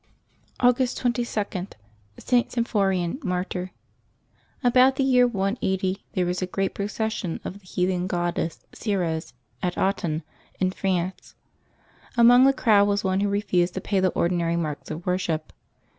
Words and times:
August 0.59 0.97
22.— 0.97 1.73
ST. 2.17 2.51
SYMPHORIAN, 2.51 3.19
Martyr. 3.23 3.69
HBOUT 4.65 4.95
the 4.95 5.03
year 5.03 5.27
180 5.27 6.03
there 6.13 6.25
was 6.25 6.41
a 6.41 6.47
great 6.47 6.73
procession 6.73 7.39
of 7.45 7.59
the 7.59 7.65
heathen 7.67 8.07
goddess 8.07 8.65
Ceres, 8.73 9.33
at 9.61 9.75
Autun, 9.77 10.23
in 10.59 10.71
France. 10.71 11.35
Amongst 12.17 12.47
the 12.47 12.63
crowd 12.63 12.87
was 12.87 13.03
one 13.03 13.19
who 13.19 13.29
refused 13.29 13.75
to 13.75 13.81
pay 13.81 13.99
the 13.99 14.09
ordi 14.13 14.31
nary 14.37 14.55
marks 14.55 14.89
of 14.89 15.05
worship. 15.05 15.53